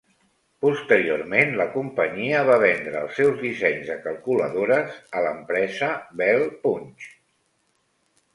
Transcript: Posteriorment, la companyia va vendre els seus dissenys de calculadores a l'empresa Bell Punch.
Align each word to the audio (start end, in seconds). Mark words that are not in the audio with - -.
Posteriorment, 0.65 1.51
la 1.59 1.67
companyia 1.75 2.39
va 2.47 2.55
vendre 2.63 2.97
els 3.01 3.19
seus 3.19 3.37
dissenys 3.43 3.91
de 3.93 3.99
calculadores 4.07 4.97
a 5.21 5.25
l'empresa 5.27 5.93
Bell 6.23 6.43
Punch. 6.67 7.07